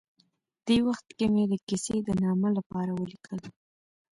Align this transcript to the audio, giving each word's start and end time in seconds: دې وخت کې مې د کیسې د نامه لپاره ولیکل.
دې 0.65 0.77
وخت 0.87 1.07
کې 1.17 1.25
مې 1.33 1.43
د 1.51 1.53
کیسې 1.67 1.95
د 2.07 2.09
نامه 2.23 2.49
لپاره 2.57 2.91
ولیکل. 2.93 3.39